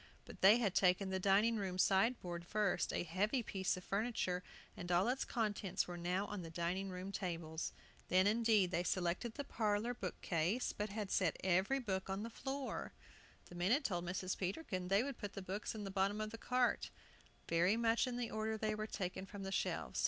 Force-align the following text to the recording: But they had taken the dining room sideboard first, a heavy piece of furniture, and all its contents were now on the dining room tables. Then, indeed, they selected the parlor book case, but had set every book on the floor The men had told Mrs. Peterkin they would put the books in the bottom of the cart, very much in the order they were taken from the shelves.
But 0.25 0.41
they 0.41 0.57
had 0.57 0.73
taken 0.73 1.11
the 1.11 1.19
dining 1.19 1.57
room 1.57 1.77
sideboard 1.77 2.43
first, 2.43 2.91
a 2.91 3.03
heavy 3.03 3.43
piece 3.43 3.77
of 3.77 3.83
furniture, 3.83 4.41
and 4.75 4.91
all 4.91 5.07
its 5.07 5.23
contents 5.23 5.87
were 5.87 5.95
now 5.95 6.25
on 6.25 6.41
the 6.41 6.49
dining 6.49 6.89
room 6.89 7.11
tables. 7.11 7.71
Then, 8.09 8.25
indeed, 8.25 8.71
they 8.71 8.81
selected 8.81 9.35
the 9.35 9.43
parlor 9.43 9.93
book 9.93 10.19
case, 10.23 10.73
but 10.73 10.89
had 10.89 11.11
set 11.11 11.37
every 11.43 11.77
book 11.77 12.09
on 12.09 12.23
the 12.23 12.31
floor 12.31 12.93
The 13.45 13.53
men 13.53 13.71
had 13.71 13.85
told 13.85 14.03
Mrs. 14.05 14.35
Peterkin 14.39 14.87
they 14.87 15.03
would 15.03 15.19
put 15.19 15.33
the 15.33 15.41
books 15.43 15.75
in 15.75 15.83
the 15.83 15.91
bottom 15.91 16.19
of 16.19 16.31
the 16.31 16.39
cart, 16.39 16.89
very 17.47 17.77
much 17.77 18.07
in 18.07 18.17
the 18.17 18.31
order 18.31 18.57
they 18.57 18.73
were 18.73 18.87
taken 18.87 19.27
from 19.27 19.43
the 19.43 19.51
shelves. 19.51 19.99